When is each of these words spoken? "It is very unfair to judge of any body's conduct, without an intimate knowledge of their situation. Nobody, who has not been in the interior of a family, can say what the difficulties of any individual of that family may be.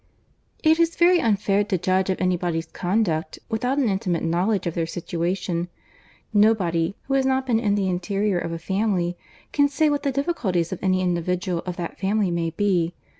"It 0.63 0.79
is 0.79 0.95
very 0.95 1.21
unfair 1.21 1.63
to 1.65 1.77
judge 1.77 2.09
of 2.09 2.19
any 2.19 2.35
body's 2.35 2.65
conduct, 2.65 3.37
without 3.49 3.77
an 3.77 3.87
intimate 3.87 4.23
knowledge 4.23 4.65
of 4.65 4.73
their 4.73 4.87
situation. 4.87 5.67
Nobody, 6.33 6.95
who 7.03 7.13
has 7.13 7.23
not 7.23 7.45
been 7.45 7.59
in 7.59 7.75
the 7.75 7.87
interior 7.87 8.39
of 8.39 8.51
a 8.51 8.57
family, 8.57 9.15
can 9.51 9.69
say 9.69 9.91
what 9.91 10.01
the 10.01 10.11
difficulties 10.11 10.71
of 10.71 10.79
any 10.81 11.01
individual 11.01 11.59
of 11.67 11.75
that 11.75 11.99
family 11.99 12.31
may 12.31 12.49
be. 12.49 12.95